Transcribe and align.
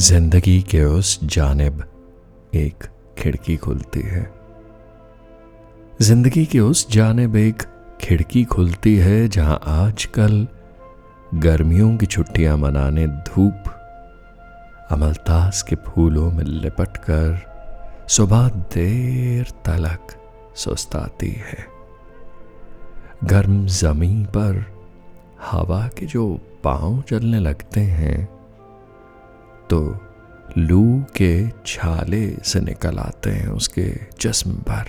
ज़िंदगी 0.00 0.62
के 0.62 0.82
उस 0.84 1.18
जानब 1.24 1.82
एक 2.54 2.84
खिड़की 3.18 3.56
खुलती 3.56 4.00
है। 4.00 4.32
ज़िंदगी 6.02 6.46
के 6.46 6.60
उस 6.60 6.90
जानब 6.90 7.36
एक 7.36 7.62
खिड़की 8.00 8.44
खुलती 8.44 8.96
है 8.96 9.28
जहाँ 9.28 9.60
आजकल 9.64 10.46
गर्मियों 11.34 11.96
की 11.96 12.06
छुट्टियाँ 12.06 12.56
मनाने 12.56 13.06
धूप, 13.06 13.70
अमलतास 14.90 15.62
के 15.62 15.76
फूलों 15.76 16.30
में 16.32 16.44
लिपट 16.44 16.96
कर 16.96 17.38
सुबह 18.08 18.48
देर 18.48 19.52
तलक 19.66 20.16
सुस्ताती 20.56 21.30
है। 21.30 21.66
गर्म 23.24 23.66
ज़मीन 23.66 24.24
पर 24.24 24.64
हवा 25.50 25.88
के 25.88 26.06
जो 26.06 26.32
पाँव 26.64 27.02
चलने 27.02 27.38
लगते 27.38 27.80
हैं 27.80 28.33
तो 29.74 29.96
लू 30.58 31.04
के 31.16 31.48
छाले 31.66 32.36
से 32.44 32.60
निकल 32.60 32.98
आते 32.98 33.30
हैं 33.30 33.48
उसके 33.48 33.94
जस्म 34.20 34.52
पर। 34.52 34.84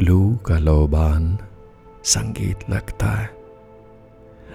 लू 0.00 0.36
का 0.36 0.58
लोबान 0.58 1.38
संगीत 2.04 2.58
लगता 2.70 3.06
है। 3.06 3.30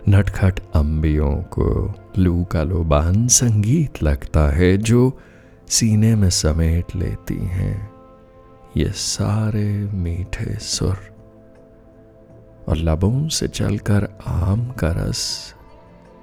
नटखट 0.10 0.60
अंबियों 0.76 1.36
को 1.36 1.94
लू 2.18 2.44
का 2.44 2.64
लोबान 2.64 3.28
संगीत 3.28 4.04
लगता 4.04 4.48
है 4.48 4.78
जो 4.78 5.20
सीने 5.68 6.16
में 6.16 6.30
समेट 6.30 6.96
लेती 6.96 7.38
हैं। 7.38 7.92
ये 8.78 8.90
सारे 8.90 9.74
मीठे 9.80 10.56
सुर 10.56 10.98
और 12.68 12.78
लबों 12.78 13.28
से 13.28 13.48
चलकर 13.48 14.18
आम 14.28 14.72
का 14.72 14.92
रस 14.92 15.54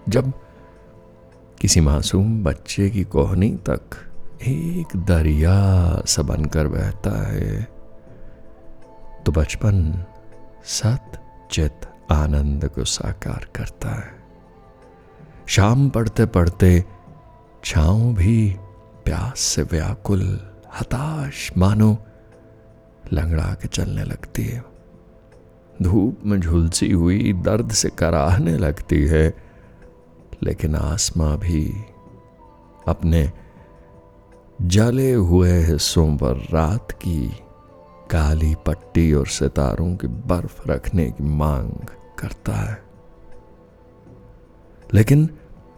जब 0.08 0.32
किसी 1.61 1.80
मासूम 1.80 2.45
बच्चे 2.45 2.91
की 2.91 3.05
कोहनी 3.05 3.51
तक 3.51 3.80
एक 4.42 4.97
दरिया 4.97 5.55
सा 6.06 6.23
बनकर 6.23 6.69
बहता 6.69 7.27
है। 7.28 7.62
तो 9.27 9.33
बचपन 9.33 10.05
सत 10.65 11.12
चित 11.50 11.81
आनंद 12.12 12.69
को 12.69 12.84
साकार 12.84 13.48
करता 13.56 13.89
है। 13.89 14.19
शाम 15.47 15.89
पढ़ते 15.89 16.27
पढ़ते 16.27 16.84
छाँव 17.65 18.15
भी 18.15 18.56
प्यास 19.05 19.41
से 19.41 19.62
व्याकुल, 19.62 20.41
हताश 20.81 21.53
मानो 21.56 21.98
लंगड़ा 23.12 23.56
के 23.62 23.69
चलने 23.69 24.05
लगती 24.05 24.45
है। 24.45 24.65
धूप 25.83 26.19
में 26.25 26.41
झुलसी 26.41 26.93
हुई, 26.93 27.33
दर्द 27.33 27.70
से 27.70 27.89
कराहने 27.89 28.56
लगती 28.56 29.06
है। 29.06 29.47
लेकिन 30.42 30.75
आसमां 30.75 31.36
भी 31.36 31.72
अपने 32.89 33.33
जले 34.62 35.12
हुए 35.12 35.53
हिस्सों 35.53 36.17
पर 36.17 36.47
रात 36.53 36.92
की 36.92 37.28
काली 38.11 38.55
पट्टी 38.66 39.12
और 39.12 39.27
सितारों 39.27 39.97
की 39.97 40.06
बर्फ़ 40.06 40.70
रखने 40.70 41.06
की 41.06 41.25
मांग 41.25 41.70
करता 42.19 42.53
है। 42.53 42.83
लेकिन 44.94 45.28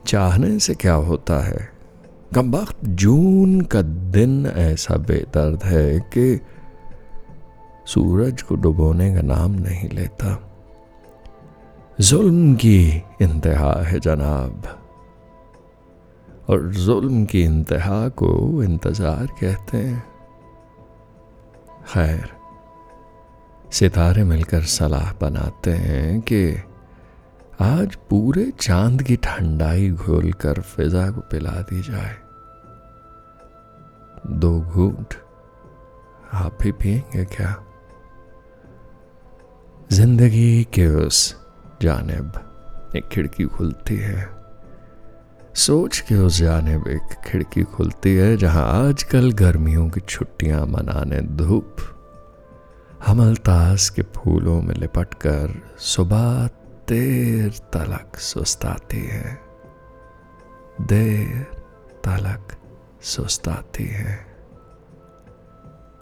चाहने 0.06 0.58
से 0.58 0.74
क्या 0.74 0.94
होता 0.94 1.38
है? 1.44 1.70
कम 2.34 2.56
वक्त 2.56 2.84
जून 2.84 3.60
का 3.60 3.82
दिन 3.82 4.46
ऐसा 4.46 4.96
बेदर्द 4.96 5.64
है 5.64 6.00
कि 6.00 6.40
सूरज 7.86 8.42
को 8.42 8.56
डुबोने 8.56 9.14
का 9.14 9.22
नाम 9.22 9.50
नहीं 9.50 9.88
लेता। 9.88 10.49
जुल्म 12.00 12.54
की 12.54 13.02
इंतहा 13.22 13.72
है 13.82 13.98
जनाब 14.00 14.62
और 16.48 16.62
जुल्म 16.68 17.24
की 17.24 17.42
इंतहा 17.42 18.08
को 18.08 18.62
इंतज़ार 18.62 19.26
कहते 19.26 19.78
हैं 19.78 20.02
खैर 21.92 22.30
सितारे 23.72 24.24
मिलकर 24.24 24.62
सलाह 24.62 25.12
बनाते 25.12 25.70
हैं 25.70 26.20
कि 26.20 26.42
आज 27.60 27.96
पूरे 28.10 28.50
चाँद 28.60 29.02
की 29.02 29.16
ठंडाई 29.16 29.90
घोल 29.90 30.32
कर 30.32 30.60
फिजा 30.60 31.10
को 31.10 31.20
पिला 31.20 31.60
दी 31.70 31.82
जाए 31.82 32.16
दो 34.26 34.60
घूट 34.60 35.14
आप 36.32 36.58
भी 36.62 36.72
पिएँगे 36.72 37.24
क्या 37.24 37.54
ज़िंदगी 39.92 40.64
के 40.64 40.86
उस 40.86 41.39
जानब, 41.82 42.32
एक 42.96 43.08
खिड़की 43.08 43.44
खुलती 43.44 43.96
है। 43.96 44.30
सोच 45.54 46.00
के 46.00 46.14
उस 46.14 46.38
जानब 46.38 46.88
एक 46.88 47.16
खिड़की 47.26 47.62
खुलती 47.62 48.16
है, 48.16 48.36
जहाँ 48.36 48.88
आजकल 48.88 49.32
गर्मियों 49.32 49.88
की 49.88 50.00
छुट्टियाँ 50.00 50.66
मनाने 50.66 51.20
धूप 51.20 51.76
हमलतास 53.06 53.90
के 53.90 54.02
फूलों 54.02 54.62
में 54.62 54.74
लिपट 54.74 55.14
कर 55.14 55.62
सुबह 55.78 56.46
देर 56.88 57.50
तलक 57.50 58.16
सुस्ताती 58.16 59.00
है। 59.00 59.40
देर 60.80 61.50
तलक 62.04 62.48
सुस्ताती 63.02 63.84
है। 63.84 64.29